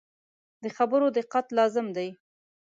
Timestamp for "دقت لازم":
1.17-1.87